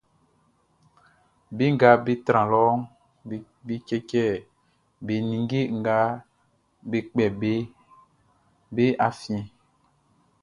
[1.55, 2.79] Be nga be tran lɔʼn,
[3.65, 4.23] be cɛcɛ
[5.05, 5.97] be ninnge nga
[6.89, 7.61] be kpɛ beʼn
[8.75, 9.43] be afiɛn.